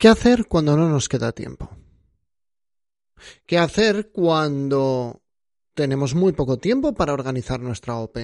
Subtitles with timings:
[0.00, 1.76] ¿Qué hacer cuando no nos queda tiempo?
[3.44, 5.20] ¿Qué hacer cuando
[5.74, 8.16] tenemos muy poco tiempo para organizar nuestra OP?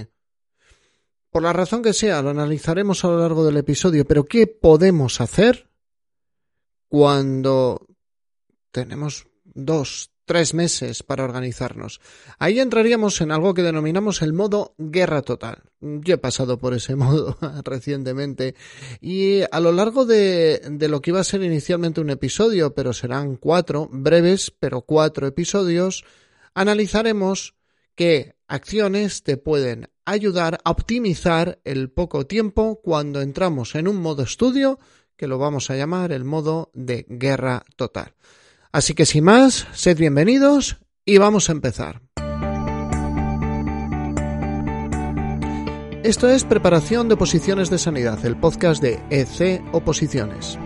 [1.29, 5.21] Por la razón que sea, lo analizaremos a lo largo del episodio, pero ¿qué podemos
[5.21, 5.69] hacer
[6.89, 7.87] cuando
[8.71, 12.01] tenemos dos, tres meses para organizarnos.
[12.39, 15.63] Ahí entraríamos en algo que denominamos el modo guerra total.
[15.81, 18.55] Yo he pasado por ese modo recientemente
[19.01, 23.37] y a lo largo de, lo que iba a ser inicialmente un episodio, pero serán
[23.37, 26.05] cuatro, breves, pero cuatro episodios,
[26.55, 27.55] analizaremos
[27.95, 34.23] qué acciones te pueden ayudar a optimizar el poco tiempo cuando entramos en un modo
[34.23, 34.79] estudio
[35.17, 38.13] que lo vamos a llamar el modo de guerra total.
[38.77, 40.77] Así que sin más, sed bienvenidos
[41.07, 42.03] y vamos a empezar.
[46.05, 50.59] Esto es Preparación de Oposiciones de Sanidad, el podcast de EC Oposiciones.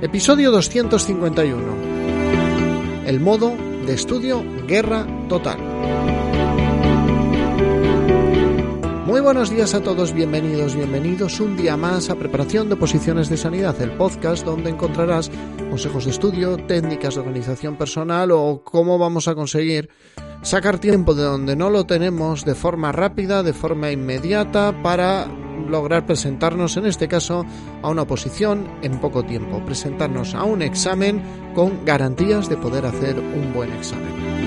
[0.00, 3.04] Episodio 251.
[3.04, 6.21] El modo de estudio Guerra Total.
[9.12, 13.36] Muy buenos días a todos, bienvenidos, bienvenidos un día más a Preparación de Posiciones de
[13.36, 15.30] Sanidad, el podcast donde encontrarás
[15.68, 19.90] consejos de estudio, técnicas de organización personal o cómo vamos a conseguir
[20.40, 25.26] sacar tiempo de donde no lo tenemos de forma rápida, de forma inmediata para
[25.68, 27.44] lograr presentarnos, en este caso,
[27.82, 31.22] a una oposición en poco tiempo, presentarnos a un examen
[31.54, 34.41] con garantías de poder hacer un buen examen.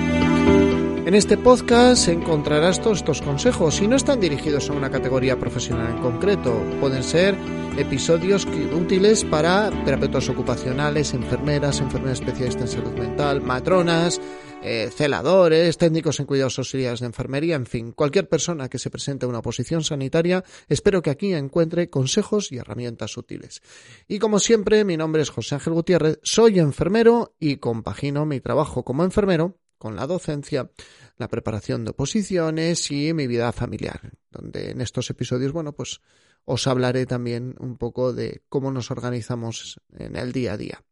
[1.06, 5.94] En este podcast encontrarás todos estos consejos y no están dirigidos a una categoría profesional
[5.94, 6.52] en concreto.
[6.80, 7.36] Pueden ser
[7.78, 14.20] episodios útiles para terapeutas ocupacionales, enfermeras, enfermeras especialistas en salud mental, matronas,
[14.64, 19.26] eh, celadores, técnicos en cuidados auxiliares de enfermería, en fin, cualquier persona que se presente
[19.26, 23.62] a una posición sanitaria, espero que aquí encuentre consejos y herramientas útiles.
[24.08, 28.82] Y como siempre, mi nombre es José Ángel Gutiérrez, soy enfermero y compagino mi trabajo
[28.82, 30.70] como enfermero con la docencia,
[31.16, 36.00] la preparación de oposiciones y mi vida familiar, donde en estos episodios, bueno, pues
[36.44, 40.84] os hablaré también un poco de cómo nos organizamos en el día a día.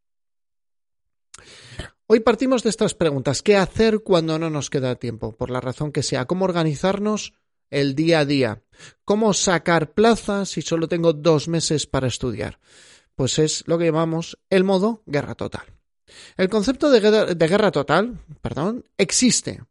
[2.07, 3.43] Hoy partimos de estas preguntas.
[3.43, 5.37] ¿Qué hacer cuando no nos queda tiempo?
[5.37, 6.27] Por la razón que sea.
[6.27, 7.33] ¿Cómo organizarnos
[7.71, 8.63] el día a día?
[9.05, 12.61] ¿Cómo sacar plazas si solo tengo dos meses para estudiar?
[13.15, 15.74] Pues es lo que llamamos el modo guerra total.
[16.37, 17.01] El concepto de
[17.49, 19.63] guerra, total, perdón, existe.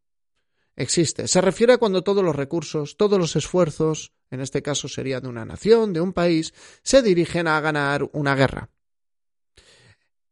[0.76, 1.28] Existe.
[1.28, 5.28] Se refiere a cuando todos los recursos, todos los esfuerzos, en este caso sería de
[5.28, 8.70] una nación, de un país, se dirigen a ganar una guerra.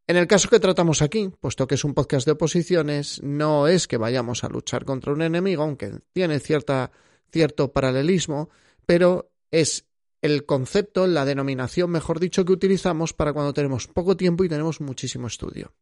[0.08, 3.88] En el caso que tratamos aquí, puesto que es un podcast de oposiciones, no es
[3.88, 6.92] que vayamos a luchar contra un enemigo, aunque tiene cierta,
[7.32, 8.50] cierto paralelismo,
[8.86, 9.86] pero es
[10.22, 14.82] el concepto, la denominación, mejor dicho, que utilizamos para cuando tenemos poco tiempo y tenemos
[14.82, 15.74] muchísimo estudio.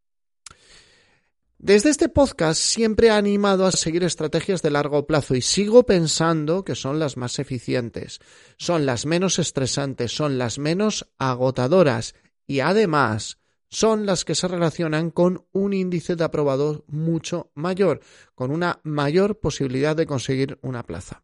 [1.61, 6.63] Desde este podcast siempre he animado a seguir estrategias de largo plazo y sigo pensando
[6.63, 8.21] que son las más eficientes,
[8.57, 12.15] son las menos estresantes, son las menos agotadoras
[12.47, 17.99] y además son las que se relacionan con un índice de aprobado mucho mayor,
[18.35, 21.23] con una mayor posibilidad de conseguir una plaza.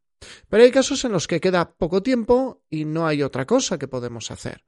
[0.50, 3.88] Pero hay casos en los que queda poco tiempo y no hay otra cosa que
[3.88, 4.66] podemos hacer.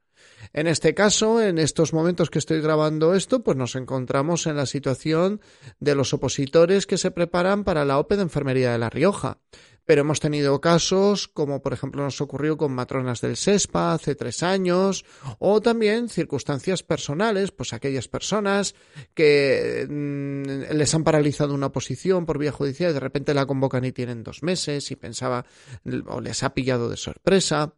[0.52, 4.66] En este caso, en estos momentos que estoy grabando esto, pues nos encontramos en la
[4.66, 5.40] situación
[5.80, 9.38] de los opositores que se preparan para la OPE de Enfermería de La Rioja.
[9.88, 14.42] Pero hemos tenido casos como por ejemplo nos ocurrió con matronas del SESPA hace tres
[14.42, 15.06] años
[15.38, 18.74] o también circunstancias personales, pues aquellas personas
[19.14, 23.86] que mm, les han paralizado una oposición por vía judicial y de repente la convocan
[23.86, 25.46] y tienen dos meses y pensaba
[26.08, 27.72] o les ha pillado de sorpresa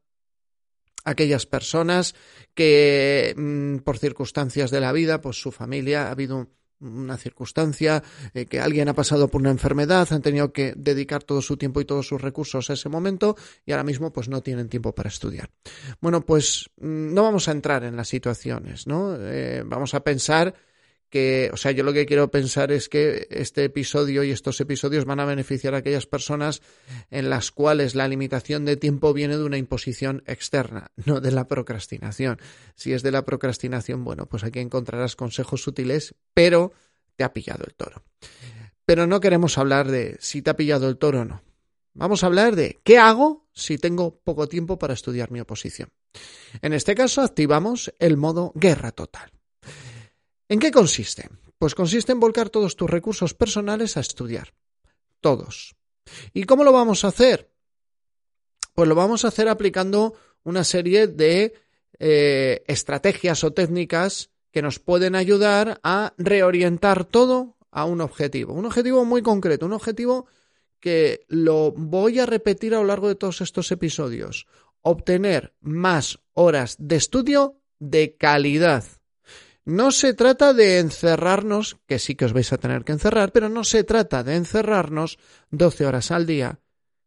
[1.05, 2.15] aquellas personas
[2.55, 6.49] que mm, por circunstancias de la vida, pues su familia ha habido
[6.81, 8.03] una circunstancia,
[8.35, 11.81] eh, que alguien ha pasado por una enfermedad, han tenido que dedicar todo su tiempo
[11.81, 15.09] y todos sus recursos a ese momento y ahora mismo pues no tienen tiempo para
[15.09, 15.51] estudiar.
[16.01, 19.15] Bueno, pues mm, no vamos a entrar en las situaciones, ¿no?
[19.19, 20.55] Eh, vamos a pensar
[21.11, 25.05] que, o sea, yo lo que quiero pensar es que este episodio y estos episodios
[25.05, 26.63] van a beneficiar a aquellas personas
[27.11, 31.49] en las cuales la limitación de tiempo viene de una imposición externa, no de la
[31.49, 32.39] procrastinación.
[32.77, 36.73] Si es de la procrastinación, bueno, pues aquí encontrarás consejos útiles, pero
[37.17, 38.05] te ha pillado el toro.
[38.87, 41.43] Pero no queremos hablar de si te ha pillado el toro o no.
[41.93, 45.91] Vamos a hablar de qué hago si tengo poco tiempo para estudiar mi oposición.
[46.63, 49.40] En este caso activamos el modo guerra total.
[50.51, 51.31] ¿En qué consiste?
[51.59, 54.53] Pues consiste en volcar todos tus recursos personales a estudiar.
[55.21, 55.77] Todos.
[56.35, 57.53] ¿Y cómo lo vamos a hacer?
[58.75, 61.55] Pues lo vamos a hacer aplicando una serie de
[62.01, 68.53] eh, estrategias o técnicas que nos pueden ayudar a reorientar todo a un objetivo.
[68.53, 70.27] Un objetivo muy concreto, un objetivo
[70.81, 74.49] que lo voy a repetir a lo largo de todos estos episodios.
[74.83, 79.00] Obtener más horas de estudio de calidad.
[79.65, 83.49] No se trata de encerrarnos, que sí que os vais a tener que encerrar, pero
[83.49, 85.19] no se trata de encerrarnos
[85.51, 86.61] 12 horas al día,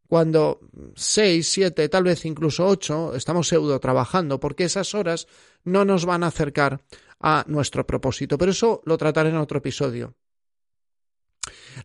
[0.08, 0.60] cuando
[0.96, 5.28] 6, 7, tal vez incluso 8 estamos pseudo trabajando, porque esas horas
[5.64, 6.82] no nos van a acercar
[7.20, 8.38] a nuestro propósito.
[8.38, 10.14] Pero eso lo trataré en otro episodio.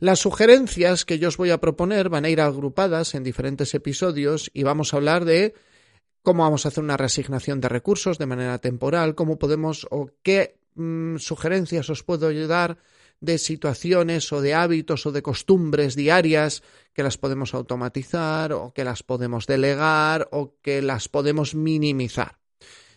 [0.00, 4.50] Las sugerencias que yo os voy a proponer van a ir agrupadas en diferentes episodios
[4.52, 5.54] y vamos a hablar de
[6.22, 10.57] cómo vamos a hacer una reasignación de recursos de manera temporal, cómo podemos o qué
[10.78, 12.78] mm, sugerencias os puedo ayudar
[13.20, 16.62] de situaciones o de hábitos o de costumbres diarias
[16.94, 22.38] que las podemos automatizar o que las podemos delegar o que las podemos minimizar.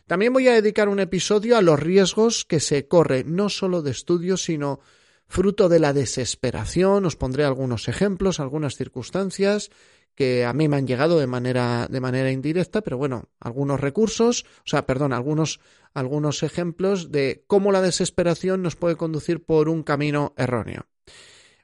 [0.05, 3.91] También voy a dedicar un episodio a los riesgos que se corre no solo de
[3.91, 4.79] estudio, sino
[5.27, 7.05] fruto de la desesperación.
[7.05, 9.71] Os pondré algunos ejemplos, algunas circunstancias
[10.15, 14.45] que a mí me han llegado de manera, de manera indirecta, pero bueno, algunos recursos,
[14.59, 15.59] o sea, perdón, algunos,
[15.93, 20.87] algunos ejemplos de cómo la desesperación nos puede conducir por un camino erróneo.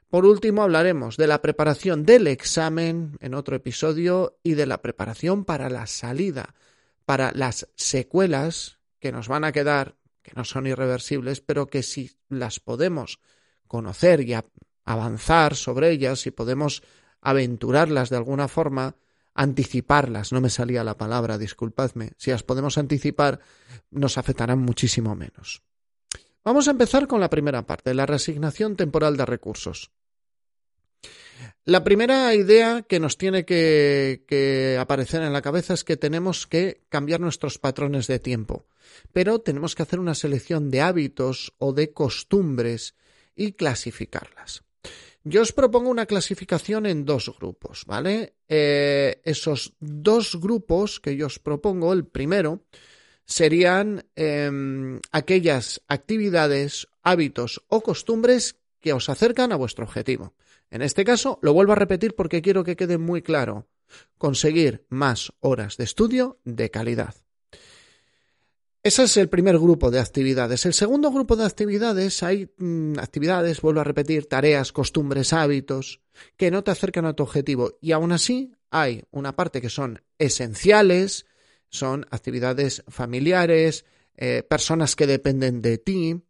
[0.08, 5.44] Por último, hablaremos de la preparación del examen en otro episodio y de la preparación
[5.44, 6.54] para la salida,
[7.04, 12.10] para las secuelas que nos van a quedar, que no son irreversibles, pero que si
[12.30, 13.20] las podemos
[13.66, 14.34] conocer y
[14.84, 16.82] avanzar sobre ellas, si podemos
[17.20, 18.96] aventurarlas de alguna forma,
[19.34, 23.40] anticiparlas, no me salía la palabra, disculpadme, si las podemos anticipar,
[23.90, 25.62] nos afectarán muchísimo menos.
[26.44, 29.90] Vamos a empezar con la primera parte, la resignación temporal de recursos.
[31.64, 36.82] La primera idea que nos tiene que, aparecer en la cabeza es que tenemos que
[36.88, 38.66] cambiar nuestros patrones de tiempo,
[39.12, 42.94] pero tenemos que hacer una selección de hábitos o de costumbres
[43.36, 44.64] y clasificarlas.
[45.28, 48.36] Yo os propongo una clasificación en dos grupos, ¿vale?
[48.48, 52.64] Eh, esos dos grupos que yo os propongo, el primero,
[53.26, 60.32] serían em, aquellas actividades, hábitos o costumbres que os acercan a vuestro objetivo.
[60.70, 63.68] En este caso, lo vuelvo a repetir porque quiero que quede muy claro.
[64.16, 67.27] Conseguir más horas de estudio de calidad.
[68.82, 70.64] Ese es el primer grupo de actividades.
[70.64, 76.00] El segundo grupo de actividades hay mm, actividades, vuelvo a repetir, tareas, costumbres, hábitos
[76.36, 77.76] que no te acercan a tu objetivo.
[77.80, 81.26] Y aún así hay una parte que son esenciales,
[81.68, 83.84] son actividades familiares,
[84.16, 86.22] eh, personas que dependen de ti,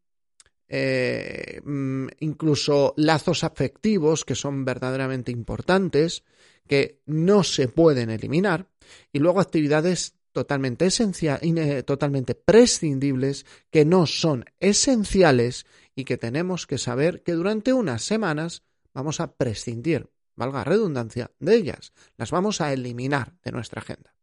[0.68, 6.24] eh, mm, incluso lazos afectivos que son verdaderamente importantes,
[6.66, 8.68] que no se pueden eliminar,
[9.12, 16.79] y luego actividades totalmente esenciales, totalmente prescindibles, que no son esenciales y que tenemos que
[16.79, 18.62] saber que durante unas semanas
[18.94, 24.14] vamos a prescindir, valga redundancia, de ellas, las vamos a eliminar de nuestra agenda.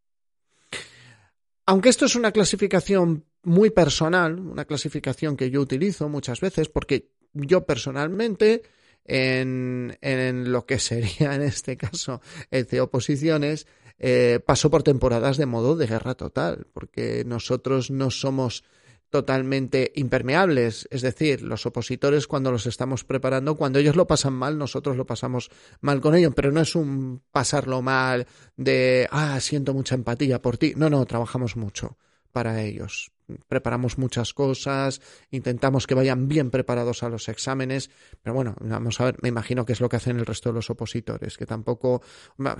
[1.66, 7.10] Aunque esto es una clasificación muy personal, una clasificación que yo utilizo muchas veces, porque
[7.34, 8.62] yo personalmente
[9.04, 13.66] en, en lo que sería en este caso el de oposiciones,
[13.98, 18.64] eh, pasó por temporadas de modo de guerra total, porque nosotros no somos
[19.10, 24.58] totalmente impermeables, es decir, los opositores cuando los estamos preparando, cuando ellos lo pasan mal,
[24.58, 25.50] nosotros lo pasamos
[25.80, 28.26] mal con ellos, pero no es un pasarlo mal
[28.56, 31.96] de, ah, siento mucha empatía por ti, no, no, trabajamos mucho
[32.32, 33.12] para ellos.
[33.48, 37.90] Preparamos muchas cosas, intentamos que vayan bien preparados a los exámenes,
[38.22, 40.54] pero bueno, vamos a ver, me imagino que es lo que hacen el resto de
[40.54, 42.02] los opositores, que tampoco,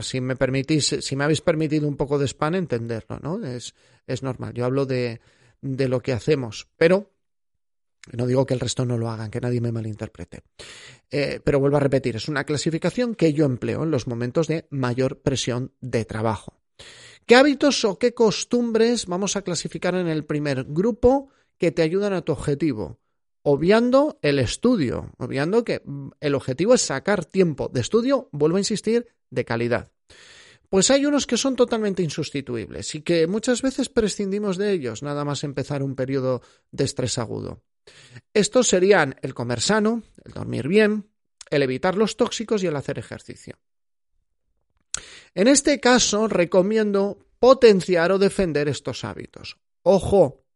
[0.00, 3.44] si me permitís, si me habéis permitido un poco de spam, entenderlo, ¿no?
[3.46, 3.74] Es,
[4.06, 4.54] es normal.
[4.54, 5.20] Yo hablo de,
[5.60, 7.12] de lo que hacemos, pero
[8.12, 10.42] no digo que el resto no lo hagan, que nadie me malinterprete.
[11.10, 14.66] Eh, pero vuelvo a repetir, es una clasificación que yo empleo en los momentos de
[14.70, 16.60] mayor presión de trabajo.
[17.26, 21.28] ¿Qué hábitos o qué costumbres vamos a clasificar en el primer grupo
[21.58, 23.00] que te ayudan a tu objetivo?
[23.42, 28.60] Obviando el estudio, obviando que mm, el objetivo es sacar tiempo de estudio, vuelvo a
[28.60, 29.90] insistir, de calidad.
[30.68, 35.24] Pues hay unos que son totalmente insustituibles y que muchas veces prescindimos de ellos nada
[35.24, 37.60] más empezar un periodo de estrés agudo.
[38.34, 41.10] Estos serían el comer sano, el dormir bien,
[41.50, 43.58] el evitar los tóxicos y el hacer ejercicio.
[45.36, 49.58] En este caso, recomiendo potenciar o defender estos hábitos.
[49.82, 50.46] Ojo,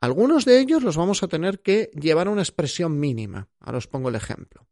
[0.00, 3.46] algunos de ellos los vamos a tener que llevar a una expresión mínima.
[3.60, 4.66] Ahora os pongo el ejemplo.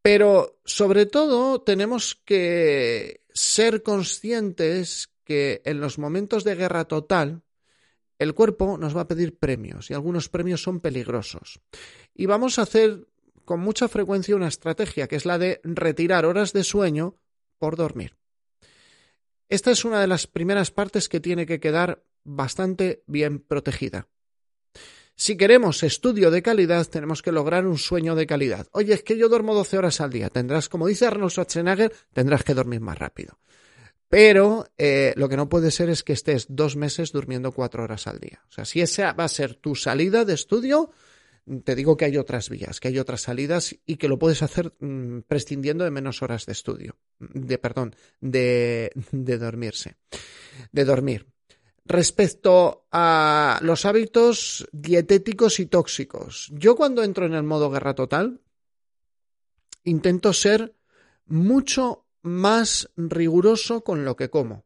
[0.00, 7.42] Pero sobre todo tenemos que ser conscientes que en los momentos de guerra total
[8.18, 11.60] el cuerpo nos va a pedir premios y algunos premios son peligrosos.
[12.14, 13.06] Y vamos a hacer
[13.44, 17.16] con mucha frecuencia una estrategia que es la de retirar horas de sueño
[17.58, 18.16] por dormir.
[19.48, 24.08] Esta es una de las primeras partes que tiene que quedar bastante bien protegida.
[25.14, 28.66] Si queremos estudio de calidad, tenemos que lograr un sueño de calidad.
[28.72, 30.28] Oye, es que yo duermo 12 horas al día.
[30.28, 33.38] Tendrás, como dice Arnold Schwarzenegger, tendrás que dormir más rápido.
[34.08, 38.06] Pero eh, lo que no puede ser es que estés dos meses durmiendo cuatro horas
[38.06, 38.42] al día.
[38.48, 40.90] O sea, si esa va a ser tu salida de estudio,
[41.64, 44.74] te digo que hay otras vías, que hay otras salidas y que lo puedes hacer
[44.80, 49.96] mm, prescindiendo de menos horas de estudio, de perdón, de, de dormirse,
[50.72, 51.26] de dormir
[51.86, 56.50] respecto a los hábitos dietéticos y tóxicos.
[56.52, 58.40] Yo cuando entro en el modo guerra total,
[59.84, 60.74] intento ser
[61.26, 64.64] mucho más riguroso con lo que como.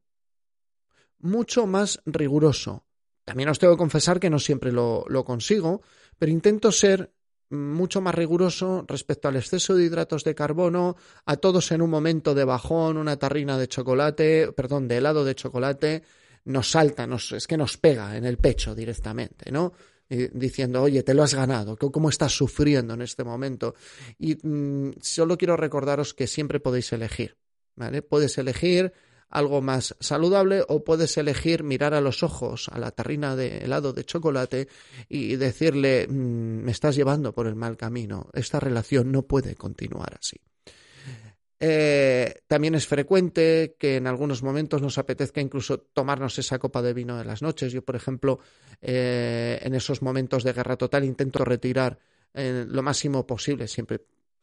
[1.18, 2.86] Mucho más riguroso.
[3.24, 5.82] También os tengo que confesar que no siempre lo, lo consigo,
[6.20, 7.14] pero intento ser
[7.48, 12.34] mucho más riguroso respecto al exceso de hidratos de carbono, a todos en un momento
[12.34, 16.02] de bajón, una tarrina de chocolate, perdón, de helado de chocolate,
[16.44, 19.72] nos salta, nos, es que nos pega en el pecho directamente, ¿no?
[20.10, 23.76] diciendo, oye, te lo has ganado, ¿cómo estás sufriendo en este momento?
[24.18, 27.36] Y mm, solo quiero recordaros que siempre podéis elegir,
[27.76, 28.02] ¿vale?
[28.02, 28.92] Puedes elegir
[29.30, 33.92] algo más saludable o puedes elegir mirar a los ojos a la tarrina de helado
[33.92, 34.68] de chocolate
[35.08, 40.16] y decirle, mm, me estás llevando por el mal camino, esta relación no puede continuar
[40.18, 40.36] así.
[41.62, 46.94] Eh, también es frecuente que en algunos momentos nos apetezca incluso tomarnos esa copa de
[46.94, 47.70] vino de las noches.
[47.70, 48.40] Yo, por ejemplo,
[48.80, 51.98] eh, en esos momentos de guerra total intento retirar
[52.32, 53.68] eh, lo máximo posible.
[53.68, 54.00] Siempre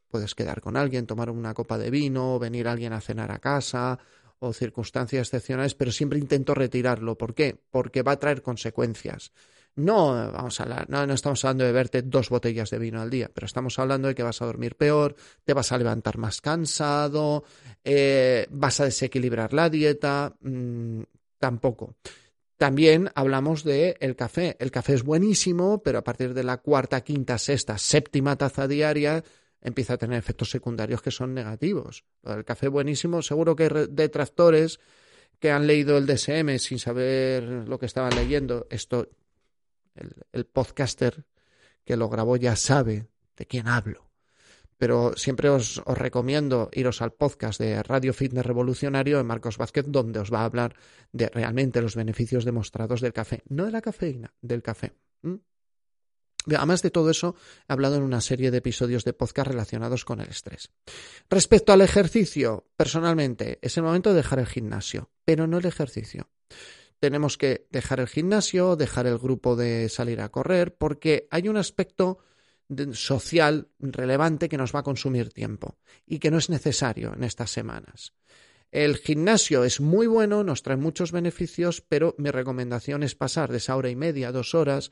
[0.08, 3.98] puedes quedar con alguien, tomar una copa de vino, venir alguien a cenar a casa
[4.40, 7.18] o circunstancias excepcionales, pero siempre intento retirarlo.
[7.18, 7.60] ¿Por qué?
[7.72, 9.32] Porque va a traer consecuencias.
[9.78, 13.30] No, vamos a no, no estamos hablando de beberte dos botellas de vino al día,
[13.32, 15.16] pero estamos hablando de que vas a dormir peor,
[15.46, 17.44] te vas a levantar más cansado,
[17.84, 21.02] eh, vas a desequilibrar la dieta, mm,
[21.38, 21.96] tampoco.
[22.58, 24.58] También hablamos de el café.
[24.60, 29.24] El café es buenísimo, pero a partir de la cuarta, quinta, sexta, séptima taza diaria
[29.62, 32.06] empieza a tener efectos secundarios que son negativos.
[32.24, 34.80] El café buenísimo, seguro que hay detractores
[35.40, 38.68] que han leído el DSM sin saber lo que estaban leyendo.
[38.70, 39.10] Esto
[40.32, 41.26] el, podcaster
[41.84, 44.10] que lo grabó ya sabe de quién hablo.
[44.78, 49.86] Pero siempre os, os, recomiendo iros al podcast de Radio Fitness Revolucionario de Marcos Vázquez,
[49.88, 50.76] donde os va a hablar
[51.12, 53.42] de realmente los beneficios demostrados del café.
[53.50, 54.94] No de la cafeína, del café.
[56.46, 57.36] Además de todo eso,
[57.68, 60.72] he hablado en una serie de episodios de podcast relacionados con el estrés.
[61.30, 66.30] Respecto al ejercicio, personalmente, es el momento de dejar el gimnasio, pero no el ejercicio
[67.00, 71.58] tenemos que dejar el gimnasio, dejar el grupo de salir a correr, porque hay un
[71.58, 72.20] aspecto
[72.94, 77.52] social relevante que nos va a consumir tiempo y que no es necesario en estas
[77.52, 78.14] semanas.
[78.72, 83.58] El gimnasio es muy bueno, nos trae muchos beneficios, pero mi recomendación es pasar de
[83.58, 84.92] esa hora y media, dos horas,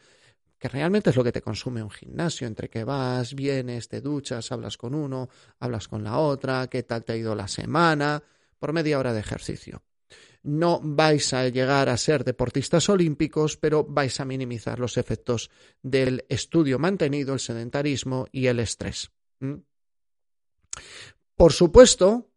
[0.57, 4.51] que realmente es lo que te consume un gimnasio, entre que vas, vienes, te duchas,
[4.51, 8.23] hablas con uno, hablas con la otra, qué tal te ha ido la semana,
[8.57, 9.83] por media hora de ejercicio
[10.45, 15.49] no vais a llegar a ser deportistas olímpicos, pero vais a minimizar los efectos
[15.81, 19.11] del estudio mantenido, el sedentarismo y el estrés.
[21.35, 22.31] Por supuesto,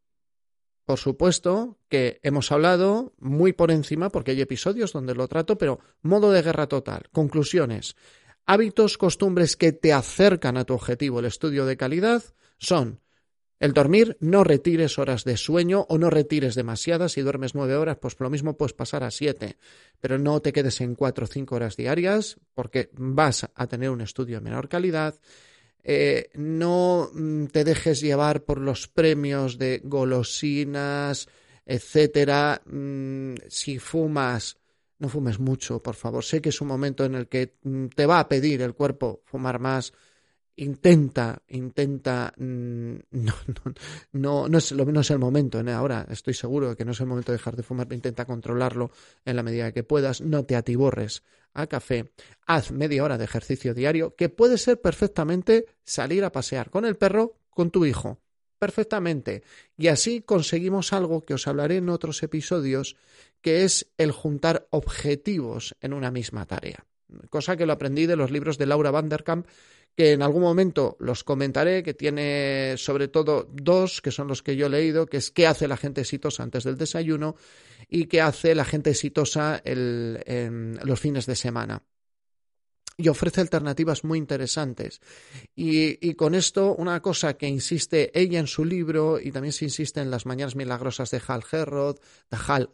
[0.88, 5.80] por supuesto que hemos hablado muy por encima, porque hay episodios donde lo trato, pero
[6.00, 7.10] modo de guerra total.
[7.12, 7.94] Conclusiones.
[8.46, 12.22] Hábitos, costumbres que te acercan a tu objetivo, el estudio de calidad,
[12.56, 13.02] son
[13.60, 17.12] el dormir, no retires horas de sueño o no retires demasiadas.
[17.12, 19.58] Si duermes nueve horas, pues lo mismo puedes pasar a siete.
[20.00, 24.00] Pero no te quedes en cuatro o cinco horas diarias porque vas a tener un
[24.00, 25.16] estudio de menor calidad.
[25.90, 31.28] Eh, no mm, te dejes llevar por los premios de golosinas,
[31.64, 32.60] etcétera.
[32.66, 34.58] Mm, si fumas,
[34.98, 36.22] no fumes mucho, por favor.
[36.22, 39.22] Sé que es un momento en el que mm, te va a pedir el cuerpo
[39.24, 39.94] fumar más
[40.58, 43.74] intenta, intenta, mm, no, no,
[44.12, 45.72] no, no, es, no es el momento, ¿eh?
[45.72, 48.90] ahora estoy seguro de que no es el momento de dejar de fumar, intenta controlarlo
[49.24, 51.22] en la medida que puedas, no te atiborres
[51.54, 52.12] a café,
[52.46, 56.96] haz media hora de ejercicio diario, que puede ser perfectamente salir a pasear con el
[56.96, 58.20] perro, con tu hijo,
[58.58, 59.42] perfectamente.
[59.76, 62.96] Y así conseguimos algo que os hablaré en otros episodios,
[63.40, 66.87] que es el juntar objetivos en una misma tarea.
[67.30, 69.46] Cosa que lo aprendí de los libros de Laura Vanderkamp
[69.96, 74.54] que en algún momento los comentaré, que tiene sobre todo dos, que son los que
[74.54, 77.34] yo he leído, que es qué hace la gente exitosa antes del desayuno
[77.88, 81.82] y qué hace la gente exitosa en los fines de semana
[82.96, 85.00] y ofrece alternativas muy interesantes.
[85.54, 90.00] Y, con esto, una cosa que insiste ella en su libro, y también se insiste
[90.00, 91.98] en las mañanas milagrosas de Hal Herrod,
[92.30, 92.70] de Hal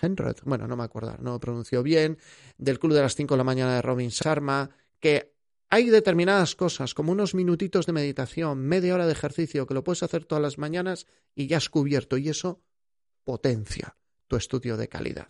[0.00, 2.18] Henrod, bueno, no me acuerdo, no lo pronunció bien,
[2.58, 5.32] del Club de las 5 de la mañana de Robin Sharma, que
[5.68, 10.02] hay determinadas cosas, como unos minutitos de meditación, media hora de ejercicio, que lo puedes
[10.02, 12.62] hacer todas las mañanas y ya has cubierto, y eso
[13.24, 13.96] potencia
[14.28, 15.28] tu estudio de calidad.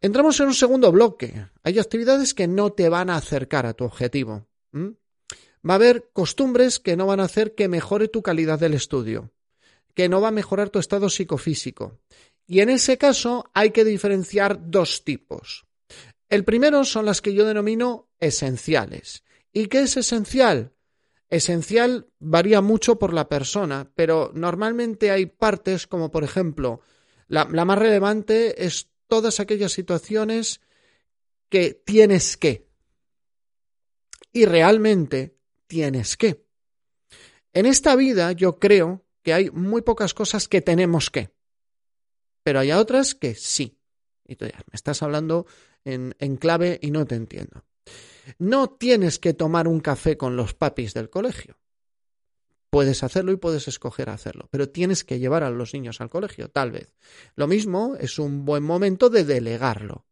[0.00, 1.46] Entramos en un segundo bloque.
[1.62, 4.46] Hay actividades que no te van a acercar a tu objetivo.
[4.74, 9.32] Va a haber costumbres que no van a hacer que mejore tu calidad del estudio,
[9.94, 11.98] que no va a mejorar tu estado psicofísico.
[12.46, 15.66] Y en ese caso hay que diferenciar dos tipos.
[16.28, 19.24] El primero son las que yo denomino esenciales.
[19.52, 20.72] ¿Y qué es esencial?
[21.28, 26.80] Esencial varía mucho por la persona, pero normalmente hay partes como por ejemplo,
[27.28, 30.60] la, más relevante es todas aquellas situaciones
[31.48, 32.68] que tienes que.
[34.32, 35.36] Y realmente
[35.66, 36.44] tienes que.
[37.52, 41.35] En esta vida yo creo que hay muy pocas cosas que tenemos que.
[42.46, 43.76] Pero hay otras que sí.
[44.24, 45.46] Y tú me estás hablando
[45.84, 47.64] en, en clave y no te entiendo.
[48.38, 51.58] No tienes que tomar un café con los papis del colegio.
[52.70, 56.48] Puedes hacerlo y puedes escoger hacerlo, pero tienes que llevar a los niños al colegio,
[56.48, 56.94] tal vez.
[57.34, 60.06] Lo mismo es un buen momento de delegarlo,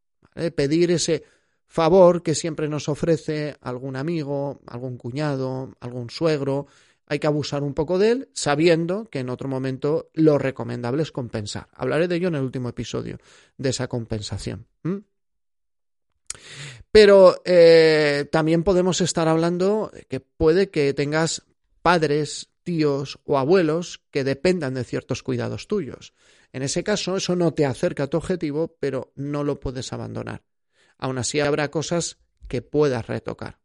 [0.56, 1.22] pedir ese
[1.68, 6.66] favor que siempre nos ofrece algún amigo, algún cuñado, algún suegro.
[7.06, 11.12] Hay que abusar un poco de él, sabiendo que en otro momento lo recomendable es
[11.12, 11.68] compensar.
[11.74, 13.18] Hablaré de ello en el último episodio,
[13.58, 14.66] de esa compensación.
[16.90, 21.42] Pero eh, también podemos estar hablando que puede que tengas
[21.82, 26.14] padres, tíos o abuelos que dependan de ciertos cuidados tuyos.
[26.52, 30.44] En ese caso, eso no te acerca a tu objetivo, pero no lo puedes abandonar.
[30.96, 32.18] Aún así, habrá cosas
[32.48, 33.63] que puedas retocar.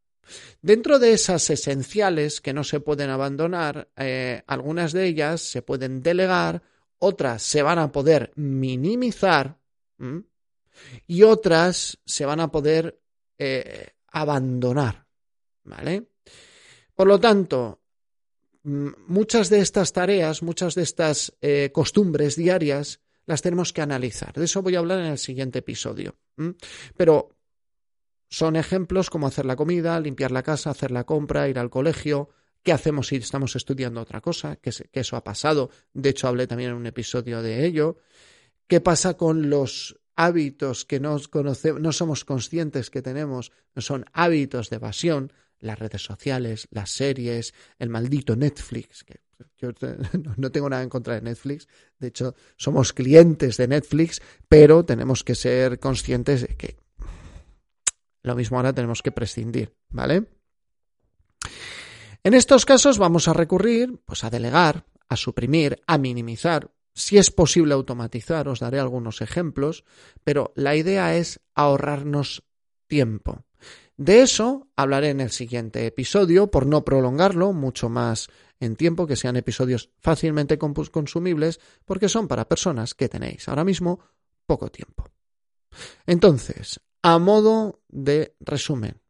[0.62, 6.01] Dentro de esas esenciales que no se pueden abandonar, eh, algunas de ellas se pueden
[6.01, 6.61] delegar,
[7.00, 9.57] otras se van a poder minimizar
[11.07, 13.00] y otras se van a poder
[13.37, 15.05] eh, abandonar.
[15.63, 16.07] ¿Vale?
[16.96, 17.79] Por lo tanto,
[18.63, 24.33] muchas de estas tareas, muchas de estas eh, costumbres diarias, las tenemos que analizar.
[24.33, 26.15] De eso voy a hablar en el siguiente episodio.
[26.98, 27.39] Pero
[28.29, 32.29] son ejemplos como hacer la comida, limpiar la casa, hacer la compra, ir al colegio.
[32.63, 34.57] ¿Qué hacemos si estamos estudiando otra cosa?
[34.57, 35.72] Que, eso ha pasado.
[35.94, 37.98] De hecho, hablé también en un episodio de ello.
[38.68, 41.18] ¿Qué pasa con los hábitos que no,
[41.79, 43.51] no somos conscientes que tenemos?
[43.77, 49.05] Son hábitos de evasión las redes sociales, las series, el maldito Netflix,
[49.57, 49.72] yo
[50.37, 51.68] no tengo nada en contra de Netflix,
[52.00, 56.77] de hecho somos clientes de Netflix, pero tenemos que ser conscientes de que
[58.24, 60.25] lo mismo ahora tenemos que prescindir, ¿vale?
[62.24, 67.32] En estos casos vamos a recurrir pues a delegar, a suprimir, a minimizar, si es
[67.32, 69.86] posible automatizar, os daré algunos ejemplos,
[70.24, 72.44] pero la idea es ahorrarnos
[72.88, 73.46] tiempo.
[73.96, 78.27] De eso hablaré en el siguiente episodio, por no prolongarlo mucho más
[78.60, 84.00] en tiempo, que sean episodios fácilmente consumibles, porque son para personas que tenéis ahora mismo
[84.46, 85.05] poco tiempo.
[86.05, 89.01] Entonces, a modo de resumen,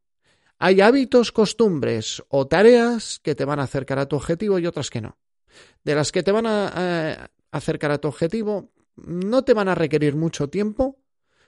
[0.57, 4.89] hay hábitos, costumbres o tareas que te van a acercar a tu objetivo y otras
[4.89, 5.17] que no.
[5.83, 10.15] De las que te van a acercar a tu objetivo, no te van a requerir
[10.15, 10.99] mucho tiempo,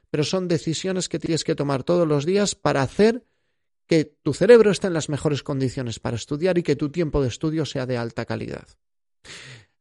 [0.10, 3.26] pero son decisiones que tienes que tomar todos los días para hacer
[3.88, 7.28] que tu cerebro esté en las mejores condiciones para estudiar y que tu tiempo de
[7.28, 8.68] estudio sea de alta calidad.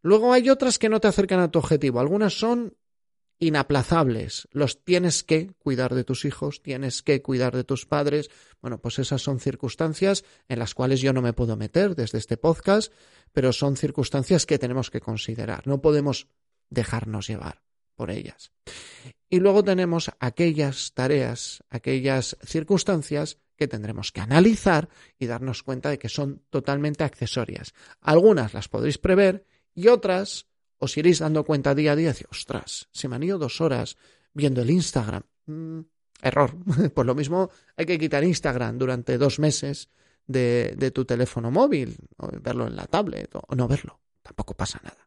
[0.03, 2.01] Luego hay otras que no te acercan a tu objetivo.
[2.01, 2.75] Algunas son
[3.40, 4.46] inaplazables.
[4.53, 8.31] Los tienes que cuidar de tus hijos, tienes que cuidar de tus padres.
[8.61, 12.37] Bueno, pues esas son circunstancias en las cuales yo no me puedo meter desde este
[12.37, 12.92] podcast,
[13.33, 15.66] pero son circunstancias que tenemos que considerar.
[15.66, 16.29] No podemos
[16.68, 17.62] dejarnos llevar
[17.96, 18.53] por ellas.
[19.29, 25.98] Y luego tenemos aquellas tareas, aquellas circunstancias que tendremos que analizar y darnos cuenta de
[25.98, 27.72] que son totalmente accesorias.
[28.00, 30.50] Algunas las podréis prever y otras
[30.81, 33.97] os iréis dando cuenta día a día de, ostras, se me han ido dos horas
[34.33, 35.23] viendo el Instagram.
[35.47, 35.81] Mm,
[36.23, 36.57] error.
[36.95, 39.88] Pues lo mismo hay que quitar Instagram durante dos meses
[40.27, 44.01] de, tu teléfono móvil, o verlo en la tablet, o no verlo.
[44.23, 45.07] Tampoco pasa nada.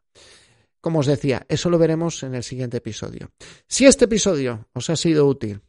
[0.80, 3.32] Como os decía, eso lo veremos en el siguiente episodio.
[3.66, 5.62] Si este episodio os ha sido útil,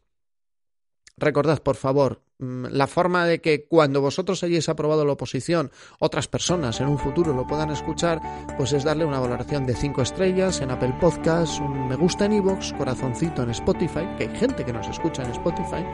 [1.16, 6.80] Recordad, por favor, la forma de que cuando vosotros hayáis aprobado la oposición, otras personas
[6.80, 8.20] en un futuro lo puedan escuchar,
[8.58, 12.34] pues es darle una valoración de 5 estrellas en Apple Podcasts, un me gusta en
[12.34, 15.84] iVoox, corazoncito en Spotify, que hay gente que nos escucha en Spotify,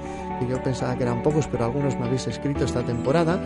[0.40, 3.40] que yo pensaba que eran pocos, pero algunos me habéis escrito esta temporada.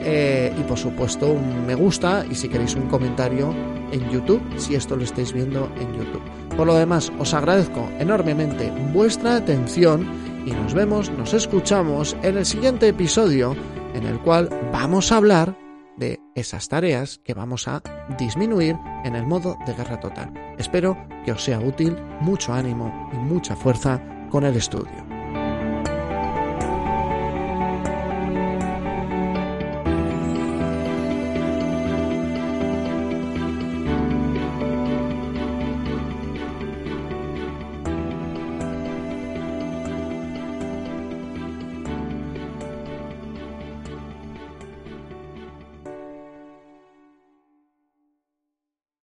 [0.00, 3.52] Eh, y por supuesto un me gusta y si queréis un comentario
[3.90, 6.22] en YouTube, si esto lo estáis viendo en YouTube.
[6.56, 10.06] Por lo demás, os agradezco enormemente vuestra atención
[10.46, 13.56] y nos vemos, nos escuchamos en el siguiente episodio
[13.94, 15.56] en el cual vamos a hablar
[15.96, 17.82] de esas tareas que vamos a
[18.18, 20.32] disminuir en el modo de guerra total.
[20.58, 25.07] Espero que os sea útil, mucho ánimo y mucha fuerza con el estudio.